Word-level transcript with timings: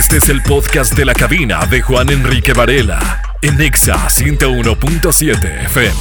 Este 0.00 0.16
es 0.16 0.30
el 0.30 0.42
podcast 0.42 0.96
de 0.96 1.04
la 1.04 1.12
cabina 1.12 1.66
de 1.66 1.82
Juan 1.82 2.08
Enrique 2.08 2.54
Varela 2.54 3.20
en 3.42 3.58
Nexa 3.58 4.08
101.7 4.08 5.64
FM. 5.66 5.94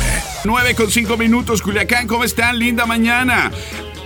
9 0.45 0.75
con 0.75 0.89
5 0.89 1.17
minutos, 1.17 1.61
Culiacán, 1.61 2.07
¿cómo 2.07 2.23
están? 2.23 2.57
Linda 2.57 2.85
mañana. 2.85 3.51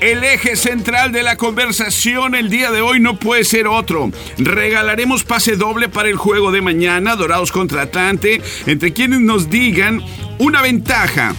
El 0.02 0.24
eje 0.24 0.56
central 0.56 1.12
de 1.12 1.22
la 1.22 1.36
conversación 1.36 2.34
el 2.34 2.50
día 2.50 2.72
de 2.72 2.82
hoy 2.82 3.00
no 3.00 3.20
puede 3.20 3.44
ser 3.44 3.68
otro. 3.68 4.10
Regalaremos 4.40 5.24
pase 5.26 5.58
doble 5.58 5.90
para 5.90 6.10
el 6.10 6.16
juego 6.16 6.52
de 6.52 6.62
mañana, 6.62 7.16
Dorados 7.16 7.52
contra 7.52 7.84
Atlante, 7.84 8.42
entre 8.66 8.94
quienes 8.94 9.22
nos 9.22 9.52
digan 9.52 10.02
una 10.40 10.64
ventaja 10.64 11.36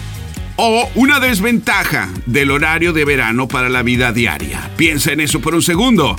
o 0.55 0.89
una 0.95 1.19
desventaja 1.19 2.07
del 2.25 2.51
horario 2.51 2.93
de 2.93 3.03
verano 3.03 3.49
para 3.49 3.67
la 3.67 3.83
vida 3.83 4.13
diaria. 4.13 4.71
Piensa 4.77 5.11
en 5.11 5.19
eso 5.19 5.41
por 5.41 5.55
un 5.55 5.61
segundo. 5.61 6.15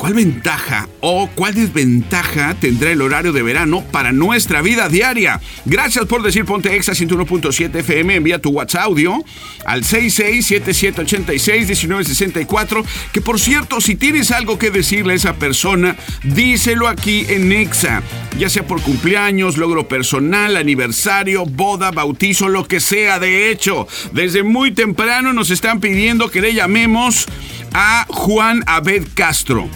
¿Cuál 0.00 0.14
ventaja 0.14 0.88
o 1.00 1.28
cuál 1.34 1.52
desventaja 1.52 2.56
tendrá 2.58 2.90
el 2.90 3.02
horario 3.02 3.34
de 3.34 3.42
verano 3.42 3.84
para 3.92 4.12
nuestra 4.12 4.62
vida 4.62 4.88
diaria? 4.88 5.42
Gracias 5.66 6.06
por 6.06 6.22
decir 6.22 6.46
Ponte 6.46 6.74
Exa 6.74 6.92
101.7 6.92 7.80
FM. 7.80 8.14
Envía 8.14 8.38
tu 8.38 8.48
WhatsApp 8.48 8.84
audio 8.84 9.22
al 9.66 9.84
6677861964. 9.84 12.82
Que 13.12 13.20
por 13.20 13.38
cierto, 13.38 13.82
si 13.82 13.94
tienes 13.94 14.30
algo 14.30 14.58
que 14.58 14.70
decirle 14.70 15.12
a 15.12 15.16
esa 15.16 15.34
persona, 15.34 15.96
díselo 16.22 16.88
aquí 16.88 17.26
en 17.28 17.52
Exa. 17.52 18.02
Ya 18.38 18.48
sea 18.48 18.66
por 18.66 18.80
cumpleaños, 18.80 19.58
logro 19.58 19.86
personal, 19.86 20.56
aniversario, 20.56 21.44
boda, 21.44 21.90
bautizo, 21.90 22.48
lo 22.48 22.66
que 22.66 22.80
sea. 22.80 23.18
De 23.18 23.50
hecho, 23.50 23.86
desde 24.14 24.44
muy 24.44 24.70
temprano 24.70 25.34
nos 25.34 25.50
están 25.50 25.78
pidiendo 25.78 26.30
que 26.30 26.40
le 26.40 26.54
llamemos 26.54 27.26
a 27.74 28.06
Juan 28.08 28.64
Abed 28.66 29.06
Castro. 29.12 29.68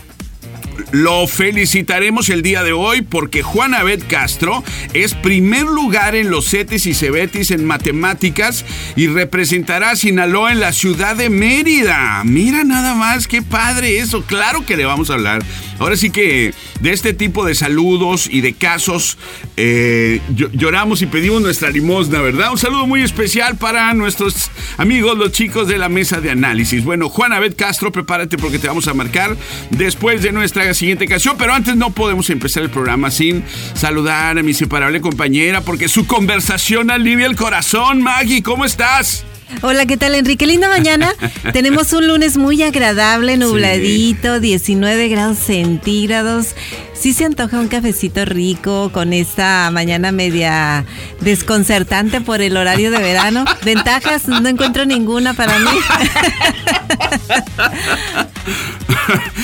Lo 0.93 1.27
felicitaremos 1.27 2.29
el 2.29 2.43
día 2.43 2.63
de 2.63 2.73
hoy 2.73 3.03
porque 3.03 3.43
Juan 3.43 3.75
Abed 3.75 4.03
Castro 4.09 4.63
es 4.93 5.15
primer 5.15 5.65
lugar 5.65 6.15
en 6.15 6.31
los 6.31 6.49
CETIS 6.51 6.87
y 6.87 6.95
CEBETIS 6.95 7.51
en 7.51 7.65
matemáticas 7.65 8.65
y 8.97 9.09
representará 9.09 9.91
a 9.91 9.97
Sinaloa 9.97 10.53
en 10.53 10.61
la 10.61 10.73
ciudad 10.73 11.17
de 11.17 11.31
Mérida. 11.31 12.23
Mira 12.25 12.65
nada 12.65 12.95
más, 12.95 13.27
qué 13.27 13.43
padre 13.43 13.99
eso. 13.99 14.23
Claro 14.23 14.65
que 14.65 14.77
le 14.77 14.85
vamos 14.85 15.11
a 15.11 15.15
hablar. 15.15 15.43
Ahora 15.79 15.97
sí 15.97 16.11
que 16.11 16.55
de 16.81 16.93
este 16.93 17.15
tipo 17.15 17.45
de 17.45 17.55
saludos 17.55 18.29
y 18.31 18.41
de 18.41 18.55
casos 18.55 19.19
eh, 19.57 20.21
lloramos 20.53 21.03
y 21.03 21.07
pedimos 21.07 21.43
nuestra 21.43 21.71
limosna, 21.71 22.21
¿verdad? 22.21 22.53
Un 22.53 22.59
saludo 22.59 22.87
muy 22.87 23.03
especial 23.03 23.57
para 23.57 23.93
nuestros 23.95 24.51
amigos, 24.77 25.19
los 25.19 25.33
chicos 25.33 25.69
de 25.69 25.79
la 25.79 25.89
mesa 25.89 26.21
de 26.21 26.31
análisis. 26.31 26.85
Bueno, 26.85 27.09
Juan 27.09 27.33
Abed 27.33 27.55
Castro, 27.57 27.91
prepárate 27.93 28.39
porque 28.39 28.59
te 28.59 28.69
vamos 28.69 28.89
a 28.89 28.95
marcar 28.95 29.37
después 29.71 30.23
de 30.23 30.33
nuestra 30.33 30.73
siguiente 30.75 31.07
canción, 31.07 31.37
pero 31.39 31.53
antes 31.53 31.77
no 31.77 31.91
podemos 31.91 32.31
empezar 32.31 32.63
el 32.63 32.71
programa 32.71 33.11
sin 33.11 33.45
saludar 33.75 34.39
a 34.39 34.43
mi 34.43 34.51
inseparable 34.51 35.01
compañera 35.01 35.61
porque 35.61 35.89
su 35.89 36.07
conversación 36.07 36.91
alivia 36.91 37.27
el 37.27 37.37
corazón. 37.37 38.03
Maggie, 38.03 38.43
¿cómo 38.43 38.65
estás? 38.65 39.25
Hola, 39.63 39.87
¿qué 39.87 39.97
tal 39.97 40.15
Enrique? 40.15 40.47
Linda 40.47 40.69
mañana. 40.69 41.13
Tenemos 41.53 41.93
un 41.93 42.07
lunes 42.07 42.37
muy 42.37 42.63
agradable, 42.63 43.37
nubladito, 43.37 44.41
19 44.41 45.09
grados 45.09 45.39
centígrados. 45.39 46.55
Sí 46.93 47.13
se 47.13 47.25
antoja 47.25 47.59
un 47.59 47.69
cafecito 47.69 48.25
rico 48.25 48.91
con 48.93 49.13
esta 49.13 49.71
mañana 49.71 50.13
media 50.13 50.85
desconcertante 51.21 52.21
por 52.21 52.41
el 52.41 52.57
horario 52.57 52.91
de 52.91 52.99
verano. 52.99 53.45
Ventajas 53.65 54.29
no 54.29 54.49
encuentro 54.49 54.85
ninguna 54.87 55.35
para 55.35 55.59
mí. 55.59 55.71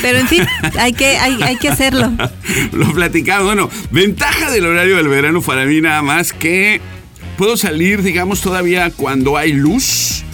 Pero 0.03 0.19
en 0.19 0.28
fin, 0.28 0.47
hay 0.78 0.92
que, 0.92 1.19
hay, 1.19 1.42
hay 1.42 1.56
que 1.56 1.69
hacerlo. 1.69 2.11
Lo 2.72 2.92
platicamos. 2.92 3.44
Bueno, 3.44 3.70
ventaja 3.91 4.50
del 4.50 4.66
horario 4.66 4.97
del 4.97 5.08
verano 5.08 5.42
para 5.42 5.66
mí 5.66 5.81
nada 5.81 6.03
más 6.03 6.33
que 6.33 6.81
puedo 7.41 7.56
salir, 7.56 8.03
digamos, 8.03 8.43
todavía 8.43 8.91
cuando 8.91 9.39
hay 9.39 9.55
luz 9.55 10.25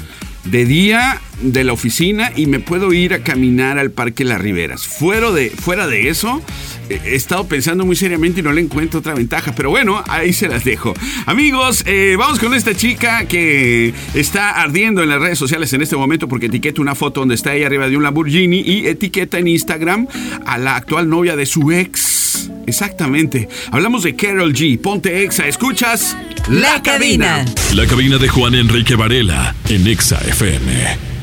de 0.43 0.65
día 0.65 1.21
de 1.41 1.62
la 1.62 1.72
oficina 1.72 2.33
y 2.34 2.47
me 2.47 2.59
puedo 2.59 2.93
ir 2.93 3.15
a 3.15 3.21
caminar 3.21 3.78
al 3.78 3.93
Parque 3.93 4.25
Las 4.25 4.41
Riberas. 4.41 4.89
Fuera 4.89 5.31
de, 5.31 5.50
fuera 5.50 5.87
de 5.87 6.09
eso, 6.09 6.43
he 6.88 7.14
estado 7.14 7.47
pensando 7.47 7.84
muy 7.84 7.97
seriamente 7.97 8.41
y 8.41 8.42
no 8.42 8.52
le 8.52 8.60
encuentro 8.60 9.00
otra 9.00 9.14
ventaja, 9.14 9.54
pero 9.54 9.70
bueno, 9.70 10.02
ahí 10.08 10.32
se 10.32 10.48
las 10.48 10.64
dejo. 10.64 10.94
Amigos, 11.26 11.82
eh, 11.86 12.16
vamos 12.19 12.38
con 12.38 12.54
esta 12.54 12.74
chica 12.74 13.26
que 13.26 13.92
está 14.14 14.50
ardiendo 14.50 15.02
en 15.02 15.08
las 15.08 15.20
redes 15.20 15.38
sociales 15.38 15.72
en 15.72 15.82
este 15.82 15.97
momento 15.97 16.28
porque 16.28 16.47
etiqueta 16.47 16.80
una 16.80 16.94
foto 16.94 17.20
donde 17.20 17.34
está 17.34 17.50
ahí 17.50 17.64
arriba 17.64 17.88
de 17.88 17.97
un 17.97 18.02
Lamborghini 18.02 18.60
y 18.60 18.86
etiqueta 18.86 19.38
en 19.38 19.48
Instagram 19.48 20.06
a 20.44 20.58
la 20.58 20.76
actual 20.76 21.08
novia 21.08 21.36
de 21.36 21.47
su 21.47 21.72
ex. 21.72 22.50
Exactamente. 22.66 23.48
Hablamos 23.70 24.03
de 24.03 24.14
Carol 24.16 24.53
G. 24.53 24.78
Ponte 24.80 25.22
Exa. 25.22 25.47
¿Escuchas? 25.47 26.16
La, 26.48 26.82
cabina. 26.82 27.44
La 27.74 27.86
cabina 27.86 28.18
de 28.18 28.28
Juan 28.28 28.54
Enrique 28.54 28.97
Varela 28.97 29.54
en 29.68 29.86
Exa 29.86 30.18
FM. 30.18 31.16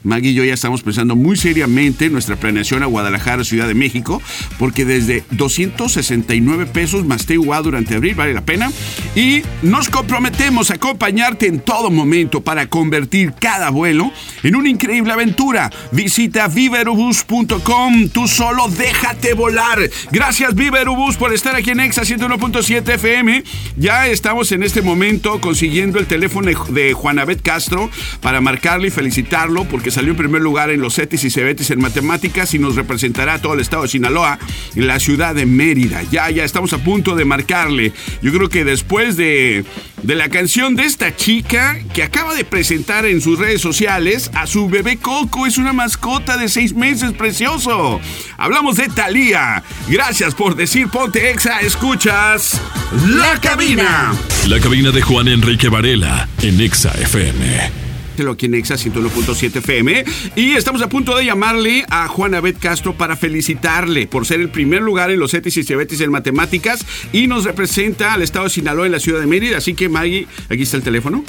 Maggie 0.05 0.31
y 0.31 0.35
yo 0.35 0.45
ya 0.45 0.55
estamos 0.55 0.83
pensando 0.83 1.17
muy 1.17 1.37
seriamente 1.37 2.07
en 2.07 2.13
nuestra 2.13 2.37
planeación 2.37 2.83
a 2.83 2.87
Guadalajara, 2.87 3.43
Ciudad 3.43 3.67
de 3.67 3.75
México, 3.75 4.23
porque 4.59 4.85
desde 4.85 5.25
269 5.31 6.67
pesos 6.67 7.05
más 7.05 7.27
TUA 7.27 7.61
durante 7.63 7.97
abril 7.97 8.15
vale 8.15 8.35
la 8.35 8.45
pena. 8.45 8.71
Y 9.17 9.43
nos 9.63 9.89
comprometemos 9.89 10.71
a 10.71 10.75
acompañarte 10.75 11.47
en 11.47 11.61
todo 11.61 11.91
momento 11.91 12.43
para 12.43 12.67
convertir 12.67 13.33
cada 13.41 13.71
vuelo 13.71 14.13
en 14.43 14.57
una 14.57 14.69
increíble 14.69 15.13
aventura. 15.13 15.71
Visita 15.91 16.49
viverubus.com, 16.49 18.09
tú 18.11 18.29
solo 18.29 18.69
déjate 18.69 19.35
volar. 19.35 19.91
Gracias 20.13 20.55
Viverubus 20.55 21.17
por 21.17 21.33
estar 21.33 21.57
aquí 21.57 21.71
en 21.71 21.81
Exa 21.81 22.03
101.7 22.03 22.95
FM. 22.95 23.43
Ya 23.77 24.07
estamos 24.07 24.53
en 24.53 24.63
este 24.63 24.83
momento 24.83 25.41
consiguiendo 25.41 25.99
el 25.99 26.07
teléfono 26.07 26.51
de 26.69 26.93
Juanabet 26.93 27.41
Castro 27.43 27.91
para 28.21 28.41
marcarle 28.41 28.89
y 28.89 28.91
felicitarlo 28.91 29.65
porque 29.65 29.91
salió 29.95 30.11
en 30.11 30.17
primer 30.17 30.43
lugar 30.43 30.71
en 30.71 30.81
los 30.81 30.97
CETIS 30.97 31.25
y 31.25 31.31
CEBETIS 31.31 31.71
en 31.71 31.81
matemáticas 31.81 32.53
y 32.53 32.59
nos 32.59 32.75
representará 32.75 33.41
todo 33.41 33.55
el 33.55 33.61
estado 33.61 33.85
de 33.85 33.89
Sinaloa 33.89 34.39
en 34.75 34.87
la 34.89 34.99
ciudad 34.99 35.35
de 35.35 35.47
Mérida. 35.47 36.03
Ya, 36.11 36.29
ya 36.31 36.45
estamos 36.45 36.73
a 36.73 36.79
punto 36.79 37.15
de 37.15 37.25
marcarle. 37.25 37.93
Yo 38.21 38.33
creo 38.33 38.49
que 38.49 38.65
después 38.65 39.17
de, 39.17 39.65
de 40.03 40.15
la 40.17 40.29
canción 40.29 40.75
de 40.75 40.85
esta 40.85 41.15
chica 41.15 41.79
que 41.93 42.03
acaba 42.03 42.35
de 42.35 42.45
presentar 42.45 43.07
en 43.07 43.21
sus 43.21 43.39
redes 43.39 43.61
sociales 43.61 44.31
a 44.35 44.49
su 44.49 44.69
bebé 44.69 44.97
Coco, 44.97 45.47
es 45.47 45.59
una 45.59 45.73
mascota 45.73 46.37
de 46.37 46.49
seis 46.49 46.75
meses 46.75 47.13
precioso. 47.13 48.01
Hablamos 48.37 48.77
de 48.77 48.89
Thalía. 48.89 49.63
Gracias 49.89 50.35
por 50.35 50.57
decir 50.57 50.89
Ponte 50.89 51.31
Exa, 51.31 51.61
escuchas 51.61 52.61
La 53.09 53.41
Cabina. 53.41 54.13
La 54.49 54.59
cabina 54.59 54.91
de 54.91 55.03
Juan 55.03 55.29
Enrique 55.29 55.69
Varela 55.69 56.29
en 56.43 56.61
Exa 56.61 56.91
FM 57.01 57.84
aquí 58.31 58.47
en 58.47 58.55
Exa 58.55 58.75
101.7 58.77 59.57
FM. 59.57 60.05
Y 60.37 60.55
estamos 60.55 60.83
a 60.83 60.89
punto 60.89 61.17
de 61.17 61.25
llamarle 61.25 61.85
a 61.91 62.09
Juan 62.09 62.35
Abed 62.35 62.57
Castro 62.61 62.97
para 62.97 63.17
felicitarle 63.17 64.07
por 64.07 64.27
ser 64.27 64.41
el 64.41 64.51
primer 64.51 64.83
lugar 64.83 65.11
en 65.11 65.19
los 65.19 65.35
ETIS 65.35 65.57
y 65.59 65.65
CEBETIS 65.65 66.01
en 66.01 66.11
matemáticas 66.11 66.87
y 67.13 67.27
nos 67.27 67.45
representa 67.45 68.15
al 68.15 68.23
estado 68.23 68.45
de 68.45 68.51
Sinaloa 68.51 68.87
en 68.87 68.93
la 68.93 69.01
ciudad 69.01 69.21
de 69.21 69.27
Mérida. 69.27 69.59
Así 69.59 69.75
que 69.75 69.89
Maggie, 69.89 70.29
aquí 70.49 70.63
está 70.63 70.77
el 70.77 70.83
teléfono. 70.83 71.25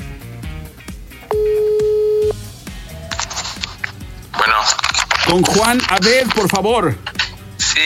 Bueno. 4.37 4.53
Con 5.25 5.41
Juan 5.41 5.81
Abed, 5.89 6.27
por 6.35 6.49
favor. 6.49 6.95
Sí. 7.57 7.79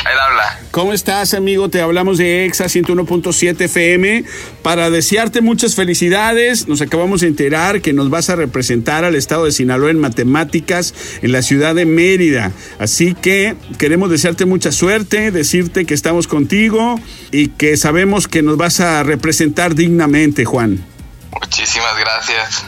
Él 0.00 0.18
habla. 0.18 0.60
¿Cómo 0.70 0.92
estás, 0.92 1.34
amigo? 1.34 1.68
Te 1.68 1.80
hablamos 1.80 2.18
de 2.18 2.44
EXA 2.46 2.66
101.7 2.66 3.60
FM 3.62 4.24
para 4.62 4.90
desearte 4.90 5.40
muchas 5.40 5.74
felicidades. 5.74 6.68
Nos 6.68 6.80
acabamos 6.80 7.22
de 7.22 7.28
enterar 7.28 7.80
que 7.80 7.92
nos 7.92 8.08
vas 8.08 8.30
a 8.30 8.36
representar 8.36 9.04
al 9.04 9.16
estado 9.16 9.44
de 9.44 9.52
Sinaloa 9.52 9.90
en 9.90 9.98
matemáticas 9.98 10.94
en 11.22 11.32
la 11.32 11.42
ciudad 11.42 11.74
de 11.74 11.84
Mérida. 11.84 12.52
Así 12.78 13.14
que 13.14 13.56
queremos 13.78 14.10
desearte 14.10 14.44
mucha 14.44 14.72
suerte, 14.72 15.30
decirte 15.30 15.84
que 15.84 15.94
estamos 15.94 16.28
contigo 16.28 17.00
y 17.32 17.48
que 17.48 17.76
sabemos 17.76 18.28
que 18.28 18.42
nos 18.42 18.56
vas 18.56 18.80
a 18.80 19.02
representar 19.02 19.74
dignamente, 19.74 20.44
Juan. 20.44 20.84
Muchísimas 21.32 21.98
gracias. 21.98 22.64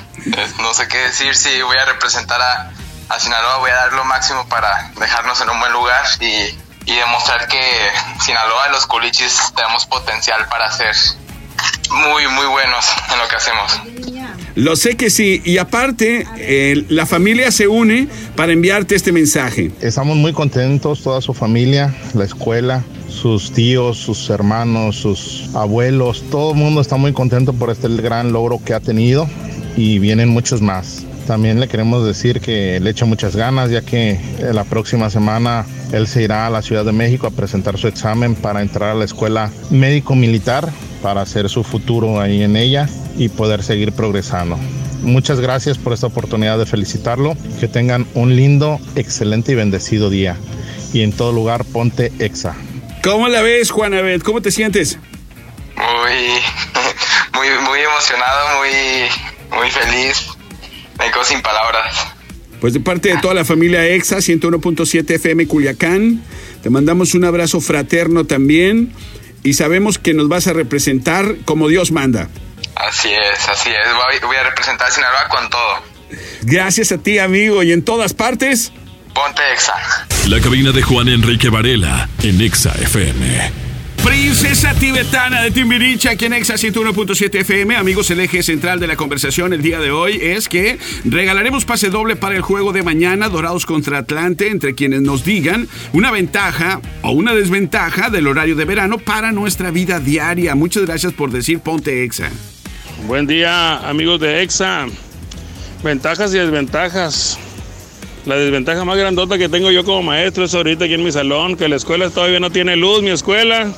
No 0.60 0.74
sé 0.74 0.88
qué 0.88 0.98
decir 0.98 1.34
si 1.34 1.62
voy 1.62 1.76
a 1.76 1.86
representar 1.86 2.40
a, 2.40 2.70
a 3.08 3.20
Sinaloa, 3.20 3.58
voy 3.58 3.70
a 3.70 3.74
dar 3.74 3.92
lo 3.92 4.04
máximo 4.04 4.46
para 4.48 4.92
dejarnos 4.98 5.40
en 5.40 5.50
un 5.50 5.60
buen 5.60 5.72
lugar 5.72 6.04
y 6.20 6.69
y 6.90 6.96
demostrar 6.96 7.46
que 7.46 7.60
Sinaloa 8.20 8.68
y 8.68 8.72
los 8.72 8.86
culichis 8.86 9.52
tenemos 9.54 9.86
potencial 9.86 10.46
para 10.48 10.70
ser 10.72 10.94
muy, 11.90 12.26
muy 12.28 12.46
buenos 12.46 12.84
en 13.12 13.18
lo 13.18 13.28
que 13.28 13.36
hacemos. 13.36 13.80
Lo 14.56 14.74
sé 14.74 14.96
que 14.96 15.08
sí, 15.10 15.40
y 15.44 15.58
aparte, 15.58 16.26
eh, 16.36 16.84
la 16.88 17.06
familia 17.06 17.52
se 17.52 17.68
une 17.68 18.08
para 18.34 18.52
enviarte 18.52 18.96
este 18.96 19.12
mensaje. 19.12 19.70
Estamos 19.80 20.16
muy 20.16 20.32
contentos, 20.32 21.02
toda 21.02 21.20
su 21.20 21.32
familia, 21.32 21.94
la 22.14 22.24
escuela, 22.24 22.82
sus 23.08 23.52
tíos, 23.52 23.96
sus 23.98 24.28
hermanos, 24.28 24.96
sus 24.96 25.48
abuelos, 25.54 26.24
todo 26.30 26.52
el 26.52 26.56
mundo 26.56 26.80
está 26.80 26.96
muy 26.96 27.12
contento 27.12 27.52
por 27.52 27.70
este 27.70 27.88
gran 27.88 28.32
logro 28.32 28.60
que 28.64 28.74
ha 28.74 28.80
tenido 28.80 29.28
y 29.76 30.00
vienen 30.00 30.28
muchos 30.28 30.60
más. 30.60 31.04
También 31.28 31.60
le 31.60 31.68
queremos 31.68 32.04
decir 32.04 32.40
que 32.40 32.80
le 32.80 32.90
echa 32.90 33.04
muchas 33.04 33.36
ganas, 33.36 33.70
ya 33.70 33.82
que 33.82 34.18
la 34.52 34.64
próxima 34.64 35.10
semana 35.10 35.64
él 35.92 36.06
se 36.06 36.22
irá 36.22 36.46
a 36.46 36.50
la 36.50 36.62
Ciudad 36.62 36.84
de 36.84 36.92
México 36.92 37.26
a 37.26 37.30
presentar 37.30 37.78
su 37.78 37.88
examen 37.88 38.34
para 38.34 38.62
entrar 38.62 38.90
a 38.90 38.94
la 38.94 39.04
escuela 39.04 39.50
médico-militar, 39.70 40.68
para 41.02 41.22
hacer 41.22 41.48
su 41.48 41.64
futuro 41.64 42.20
ahí 42.20 42.42
en 42.42 42.56
ella 42.56 42.88
y 43.16 43.28
poder 43.28 43.62
seguir 43.62 43.92
progresando. 43.92 44.58
Muchas 45.02 45.40
gracias 45.40 45.78
por 45.78 45.92
esta 45.92 46.06
oportunidad 46.06 46.58
de 46.58 46.66
felicitarlo. 46.66 47.34
Que 47.58 47.68
tengan 47.68 48.06
un 48.14 48.36
lindo, 48.36 48.78
excelente 48.96 49.52
y 49.52 49.54
bendecido 49.54 50.10
día. 50.10 50.36
Y 50.92 51.02
en 51.02 51.12
todo 51.12 51.32
lugar, 51.32 51.64
ponte 51.64 52.12
exa. 52.18 52.54
¿Cómo 53.02 53.28
la 53.28 53.40
ves, 53.40 53.70
Juanabet? 53.70 54.22
¿Cómo 54.22 54.42
te 54.42 54.50
sientes? 54.50 54.98
Muy, 55.76 56.12
muy, 57.32 57.48
muy 57.66 57.80
emocionado, 57.80 58.58
muy, 58.58 59.58
muy 59.58 59.70
feliz 59.70 60.30
me 61.00 61.10
quedo 61.10 61.24
sin 61.24 61.40
palabras. 61.40 62.09
Pues 62.60 62.74
de 62.74 62.80
parte 62.80 63.08
de 63.08 63.18
toda 63.18 63.34
la 63.34 63.44
familia 63.44 63.86
EXA 63.86 64.18
101.7 64.18 65.14
FM 65.14 65.46
Culiacán, 65.46 66.22
te 66.62 66.70
mandamos 66.70 67.14
un 67.14 67.24
abrazo 67.24 67.60
fraterno 67.60 68.26
también 68.26 68.92
y 69.42 69.54
sabemos 69.54 69.98
que 69.98 70.12
nos 70.12 70.28
vas 70.28 70.46
a 70.46 70.52
representar 70.52 71.36
como 71.44 71.68
Dios 71.68 71.90
manda. 71.90 72.28
Así 72.74 73.08
es, 73.08 73.48
así 73.48 73.70
es. 73.70 74.22
Voy 74.22 74.36
a 74.36 74.42
representar 74.44 74.88
a 74.88 74.90
Sinaloa 74.90 75.28
con 75.28 75.48
todo. 75.50 75.82
Gracias 76.42 76.92
a 76.92 76.98
ti, 76.98 77.18
amigo, 77.18 77.62
y 77.62 77.72
en 77.72 77.82
todas 77.82 78.14
partes. 78.14 78.72
Ponte 79.14 79.42
EXA. 79.52 79.74
La 80.28 80.40
cabina 80.40 80.72
de 80.72 80.82
Juan 80.82 81.08
Enrique 81.08 81.48
Varela 81.48 82.08
en 82.22 82.40
EXA 82.40 82.72
FM. 82.72 83.59
Princesa 84.04 84.72
tibetana 84.74 85.42
de 85.42 85.50
Timbiriche 85.50 86.08
aquí 86.08 86.24
en 86.24 86.32
Exa 86.32 86.54
101.7 86.54 87.40
FM. 87.40 87.76
Amigos, 87.76 88.10
el 88.10 88.20
eje 88.20 88.42
central 88.42 88.80
de 88.80 88.86
la 88.86 88.96
conversación 88.96 89.52
el 89.52 89.60
día 89.60 89.78
de 89.78 89.90
hoy 89.90 90.18
es 90.22 90.48
que 90.48 90.78
regalaremos 91.04 91.66
pase 91.66 91.90
doble 91.90 92.16
para 92.16 92.34
el 92.34 92.40
juego 92.40 92.72
de 92.72 92.82
mañana, 92.82 93.28
Dorados 93.28 93.66
contra 93.66 93.98
Atlante, 93.98 94.48
entre 94.48 94.74
quienes 94.74 95.02
nos 95.02 95.22
digan 95.22 95.68
una 95.92 96.10
ventaja 96.10 96.80
o 97.02 97.10
una 97.10 97.34
desventaja 97.34 98.08
del 98.08 98.26
horario 98.26 98.56
de 98.56 98.64
verano 98.64 98.96
para 98.96 99.32
nuestra 99.32 99.70
vida 99.70 100.00
diaria. 100.00 100.54
Muchas 100.54 100.86
gracias 100.86 101.12
por 101.12 101.30
decir 101.30 101.60
ponte 101.60 102.02
Exa. 102.02 102.30
Buen 103.06 103.26
día, 103.26 103.86
amigos 103.86 104.18
de 104.20 104.42
Exa. 104.42 104.86
Ventajas 105.84 106.32
y 106.32 106.38
desventajas. 106.38 107.38
La 108.24 108.36
desventaja 108.36 108.84
más 108.84 108.96
grandota 108.96 109.36
que 109.36 109.50
tengo 109.50 109.70
yo 109.70 109.84
como 109.84 110.02
maestro 110.02 110.44
es 110.44 110.54
ahorita 110.54 110.86
aquí 110.86 110.94
en 110.94 111.04
mi 111.04 111.12
salón, 111.12 111.56
que 111.56 111.68
la 111.68 111.76
escuela 111.76 112.08
todavía 112.08 112.40
no 112.40 112.50
tiene 112.50 112.76
luz, 112.76 113.02
mi 113.02 113.10
escuela. 113.10 113.74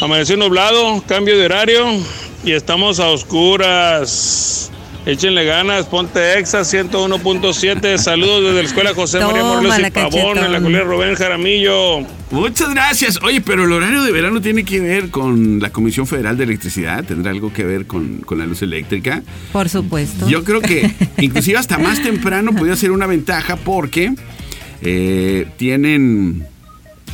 Amaneció 0.00 0.38
nublado, 0.38 1.02
cambio 1.06 1.36
de 1.36 1.44
horario 1.44 1.86
y 2.42 2.52
estamos 2.52 3.00
a 3.00 3.08
oscuras. 3.08 4.70
Échenle 5.04 5.44
ganas, 5.44 5.84
ponte 5.86 6.38
Exa 6.38 6.60
101.7. 6.60 7.98
Saludos 7.98 8.44
desde 8.44 8.62
la 8.62 8.68
escuela 8.68 8.94
José 8.94 9.20
María 9.20 9.42
Morales 9.42 9.88
y 9.88 9.90
Pavón, 9.90 10.38
en 10.38 10.52
la 10.52 10.60
colina 10.62 10.84
Rubén 10.84 11.14
Jaramillo. 11.16 12.00
Muchas 12.30 12.70
gracias. 12.70 13.18
Oye, 13.22 13.42
pero 13.42 13.64
el 13.64 13.72
horario 13.72 14.02
de 14.02 14.10
verano 14.10 14.40
tiene 14.40 14.64
que 14.64 14.80
ver 14.80 15.10
con 15.10 15.60
la 15.60 15.70
Comisión 15.70 16.06
Federal 16.06 16.38
de 16.38 16.44
Electricidad, 16.44 17.04
tendrá 17.04 17.30
algo 17.30 17.52
que 17.52 17.64
ver 17.64 17.86
con, 17.86 18.18
con 18.18 18.38
la 18.38 18.46
luz 18.46 18.62
eléctrica. 18.62 19.22
Por 19.52 19.68
supuesto. 19.68 20.26
Yo 20.30 20.44
creo 20.44 20.62
que 20.62 20.90
inclusive 21.18 21.58
hasta 21.58 21.76
más 21.76 22.02
temprano 22.02 22.54
podría 22.54 22.76
ser 22.76 22.90
una 22.90 23.06
ventaja 23.06 23.56
porque 23.56 24.14
eh, 24.80 25.46
tienen 25.58 26.46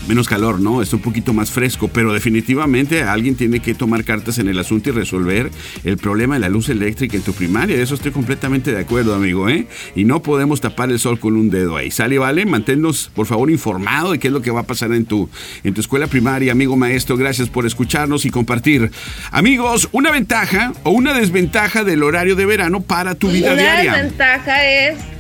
menos 0.09 0.29
calor, 0.29 0.61
¿no? 0.61 0.83
Es 0.83 0.93
un 0.93 1.01
poquito 1.01 1.33
más 1.33 1.51
fresco, 1.51 1.89
pero 1.89 2.13
definitivamente 2.13 3.03
alguien 3.03 3.35
tiene 3.35 3.61
que 3.61 3.75
tomar 3.75 4.05
cartas 4.05 4.39
en 4.39 4.49
el 4.49 4.59
asunto 4.59 4.91
y 4.91 4.93
resolver 4.93 5.51
el 5.85 5.97
problema 5.97 6.35
de 6.35 6.41
la 6.41 6.49
luz 6.49 6.69
eléctrica 6.69 7.17
en 7.17 7.23
tu 7.23 7.33
primaria. 7.33 7.77
De 7.77 7.83
eso 7.83 7.95
estoy 7.95 8.13
completamente 8.13 8.73
de 8.73 8.81
acuerdo, 8.81 9.15
amigo, 9.15 9.49
¿eh? 9.49 9.67
Y 9.95 10.05
no 10.05 10.23
podemos 10.23 10.61
tapar 10.61 10.91
el 10.91 10.99
sol 10.99 11.19
con 11.19 11.37
un 11.37 11.51
dedo 11.51 11.77
ahí. 11.77 11.91
¿Sale, 11.91 12.19
vale? 12.19 12.47
Manténnos, 12.47 13.11
por 13.15 13.27
favor, 13.27 13.51
informado 13.51 14.13
de 14.13 14.19
qué 14.19 14.29
es 14.29 14.33
lo 14.33 14.43
que 14.43 14.51
va 14.51 14.61
a 14.61 14.67
pasar 14.67 14.93
en 14.93 15.07
tu, 15.07 15.29
en 15.65 15.75
tu 15.75 15.81
escuela 15.81 16.07
primaria, 16.07 16.53
amigo 16.53 16.77
maestro. 16.77 17.17
Gracias 17.17 17.49
por 17.49 17.67
escucharnos 17.67 18.25
y 18.25 18.31
compartir. 18.31 18.91
Amigos, 19.31 19.89
una 19.93 20.11
ventaja 20.11 20.73
o 20.85 20.91
una 20.91 21.15
desventaja 21.15 21.85
del 21.85 22.03
horario 22.03 22.37
de 22.37 22.47
verano 22.47 22.81
para 22.81 23.15
tu 23.15 23.29
vida 23.29 23.55
diaria. 23.55 23.93
Una 23.93 24.03
desventaja 24.03 24.65
es 24.65 25.16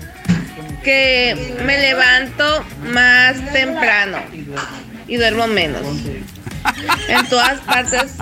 que 0.86 1.56
me 1.66 1.80
levanto 1.80 2.64
más 2.92 3.34
temprano 3.52 4.18
y 5.08 5.16
duermo 5.16 5.48
menos. 5.48 5.82
En 7.08 7.26
todas 7.28 7.58
partes 7.62 8.12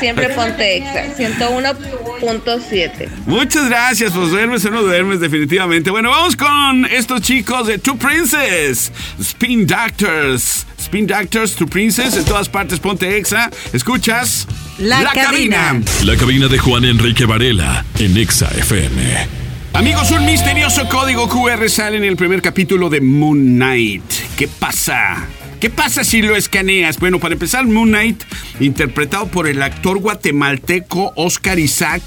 siempre 0.00 0.30
ponte 0.30 0.78
exa 0.78 1.14
101.7. 1.14 3.08
Muchas 3.26 3.68
gracias, 3.68 4.12
pues 4.12 4.30
duermes 4.30 4.64
o 4.64 4.70
no 4.70 4.82
duermes 4.82 5.20
definitivamente. 5.20 5.90
Bueno, 5.90 6.08
vamos 6.08 6.36
con 6.36 6.86
estos 6.86 7.20
chicos 7.20 7.66
de 7.66 7.76
Two 7.78 7.98
Princess, 7.98 8.90
Spin 9.20 9.66
Doctors, 9.66 10.66
Spin 10.78 11.06
Doctors, 11.06 11.54
Two 11.54 11.66
Princess, 11.66 12.16
en 12.16 12.24
todas 12.24 12.48
partes 12.48 12.80
ponte 12.80 13.14
exa. 13.18 13.50
Escuchas 13.74 14.46
La, 14.78 15.12
cabina. 15.12 15.82
La 16.04 16.16
cabina 16.16 16.48
de 16.48 16.56
Juan 16.58 16.86
Enrique 16.86 17.26
Varela 17.26 17.84
en 17.98 18.16
Exa 18.16 18.48
FM. 18.56 19.45
Amigos, 19.76 20.10
un 20.10 20.24
misterioso 20.24 20.88
código 20.88 21.28
QR 21.28 21.68
sale 21.68 21.98
en 21.98 22.04
el 22.04 22.16
primer 22.16 22.40
capítulo 22.40 22.88
de 22.88 23.02
Moon 23.02 23.56
Knight. 23.56 24.02
¿Qué 24.38 24.48
pasa? 24.48 25.28
¿Qué 25.60 25.68
pasa 25.68 26.02
si 26.02 26.22
lo 26.22 26.34
escaneas? 26.34 26.98
Bueno, 26.98 27.20
para 27.20 27.34
empezar, 27.34 27.66
Moon 27.66 27.90
Knight, 27.90 28.22
interpretado 28.58 29.26
por 29.26 29.46
el 29.46 29.60
actor 29.60 29.98
guatemalteco 29.98 31.12
Oscar 31.14 31.58
Isaac, 31.58 32.02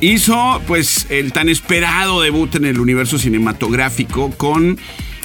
hizo 0.00 0.62
pues 0.66 1.06
el 1.10 1.34
tan 1.34 1.50
esperado 1.50 2.22
debut 2.22 2.54
en 2.54 2.64
el 2.64 2.80
universo 2.80 3.18
cinematográfico 3.18 4.30
con 4.38 4.78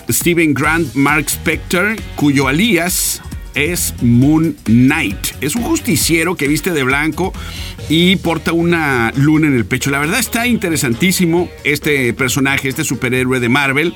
Steven 0.09 0.53
Grant, 0.53 0.95
Mark 0.95 1.27
Spector, 1.29 1.95
cuyo 2.17 2.49
alias 2.49 3.21
es 3.59 3.93
Moon 4.01 4.55
Knight. 4.65 5.35
Es 5.41 5.55
un 5.55 5.63
justiciero 5.63 6.35
que 6.35 6.47
viste 6.47 6.71
de 6.71 6.83
blanco 6.83 7.33
y 7.89 8.15
porta 8.17 8.53
una 8.53 9.11
luna 9.15 9.47
en 9.47 9.55
el 9.55 9.65
pecho. 9.65 9.91
La 9.91 9.99
verdad 9.99 10.19
está 10.19 10.47
interesantísimo 10.47 11.49
este 11.63 12.13
personaje, 12.13 12.69
este 12.69 12.83
superhéroe 12.83 13.39
de 13.39 13.49
Marvel. 13.49 13.93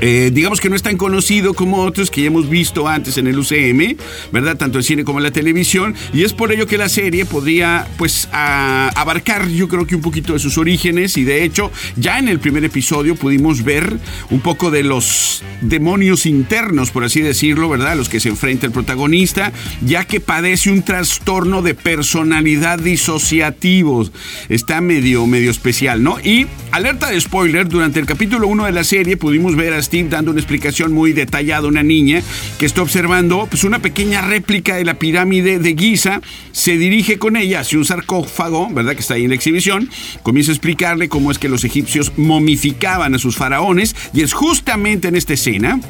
Eh, 0.00 0.30
digamos 0.32 0.60
que 0.60 0.68
no 0.68 0.76
es 0.76 0.82
tan 0.82 0.96
conocido 0.96 1.54
como 1.54 1.78
otros 1.82 2.10
que 2.10 2.22
ya 2.22 2.28
hemos 2.28 2.48
visto 2.48 2.88
antes 2.88 3.18
en 3.18 3.26
el 3.26 3.38
UCM, 3.38 3.96
¿verdad? 4.32 4.56
Tanto 4.56 4.78
el 4.78 4.84
cine 4.84 5.04
como 5.04 5.18
en 5.18 5.24
la 5.24 5.30
televisión. 5.30 5.94
Y 6.12 6.24
es 6.24 6.32
por 6.32 6.52
ello 6.52 6.66
que 6.66 6.78
la 6.78 6.88
serie 6.88 7.26
podría, 7.26 7.86
pues, 7.98 8.28
abarcar, 8.32 9.48
yo 9.48 9.68
creo 9.68 9.86
que 9.86 9.96
un 9.96 10.02
poquito 10.02 10.32
de 10.32 10.38
sus 10.38 10.58
orígenes. 10.58 11.16
Y 11.16 11.24
de 11.24 11.44
hecho, 11.44 11.70
ya 11.96 12.18
en 12.18 12.28
el 12.28 12.40
primer 12.40 12.64
episodio 12.64 13.14
pudimos 13.14 13.62
ver 13.62 13.98
un 14.30 14.40
poco 14.40 14.70
de 14.70 14.82
los 14.82 15.42
demonios 15.60 16.26
internos, 16.26 16.90
por 16.90 17.04
así 17.04 17.20
decirlo, 17.20 17.68
¿verdad? 17.68 17.96
Los 17.96 18.08
que 18.08 18.20
se 18.20 18.28
enfrenta 18.30 18.66
el 18.66 18.72
protagonista, 18.72 19.52
ya 19.82 20.04
que 20.04 20.20
padece 20.20 20.70
un 20.70 20.82
trastorno 20.82 21.62
de 21.62 21.74
personalidad 21.74 22.78
disociativo. 22.78 24.08
Está 24.48 24.80
medio, 24.80 25.26
medio 25.26 25.50
especial, 25.50 26.02
¿no? 26.02 26.18
Y 26.20 26.46
alerta 26.70 27.10
de 27.10 27.20
spoiler, 27.20 27.68
durante 27.68 28.00
el 28.00 28.06
capítulo 28.06 28.46
1 28.46 28.64
de 28.64 28.72
la 28.72 28.84
serie 28.84 29.16
pudimos 29.16 29.56
ver 29.56 29.74
a 29.74 29.78
Steve 29.90 30.08
dando 30.08 30.30
una 30.30 30.38
explicación 30.38 30.92
muy 30.92 31.12
detallada 31.12 31.66
a 31.66 31.68
una 31.68 31.82
niña 31.82 32.22
que 32.60 32.66
está 32.66 32.80
observando 32.80 33.48
pues, 33.50 33.64
una 33.64 33.80
pequeña 33.80 34.20
réplica 34.20 34.76
de 34.76 34.84
la 34.84 35.00
pirámide 35.00 35.58
de 35.58 35.74
Giza. 35.76 36.20
Se 36.52 36.78
dirige 36.78 37.18
con 37.18 37.36
ella 37.36 37.60
hacia 37.60 37.76
un 37.76 37.84
sarcófago, 37.84 38.70
¿verdad? 38.70 38.94
Que 38.94 39.00
está 39.00 39.14
ahí 39.14 39.24
en 39.24 39.30
la 39.30 39.34
exhibición. 39.34 39.90
Comienza 40.22 40.52
a 40.52 40.54
explicarle 40.54 41.08
cómo 41.08 41.32
es 41.32 41.40
que 41.40 41.48
los 41.48 41.64
egipcios 41.64 42.12
momificaban 42.16 43.16
a 43.16 43.18
sus 43.18 43.34
faraones. 43.34 43.96
Y 44.14 44.20
es 44.20 44.32
justamente 44.32 45.08
en 45.08 45.16
esta 45.16 45.32
escena 45.32 45.80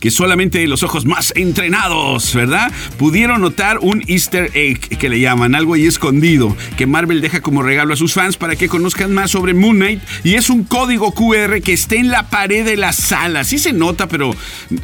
que 0.00 0.10
solamente 0.10 0.66
los 0.66 0.82
ojos 0.82 1.04
más 1.04 1.32
entrenados, 1.36 2.34
¿verdad? 2.34 2.70
Pudieron 2.98 3.40
notar 3.40 3.78
un 3.80 4.02
easter 4.06 4.50
egg 4.54 4.98
que 4.98 5.08
le 5.08 5.20
llaman, 5.20 5.54
algo 5.54 5.74
ahí 5.74 5.86
escondido, 5.86 6.56
que 6.76 6.86
Marvel 6.86 7.20
deja 7.20 7.40
como 7.40 7.62
regalo 7.62 7.94
a 7.94 7.96
sus 7.96 8.12
fans 8.12 8.36
para 8.36 8.56
que 8.56 8.68
conozcan 8.68 9.12
más 9.12 9.30
sobre 9.30 9.54
Moon 9.54 9.76
Knight 9.76 10.00
y 10.24 10.34
es 10.34 10.50
un 10.50 10.64
código 10.64 11.12
QR 11.12 11.60
que 11.62 11.72
está 11.72 11.96
en 11.96 12.08
la 12.08 12.28
pared 12.28 12.64
de 12.64 12.76
la 12.76 12.92
sala. 12.92 13.44
Sí 13.44 13.58
se 13.58 13.72
nota, 13.72 14.08
pero 14.08 14.34